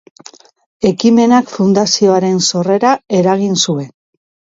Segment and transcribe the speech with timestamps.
[0.89, 3.93] Ekimenak Fundazioaren sorrera eragin zuen.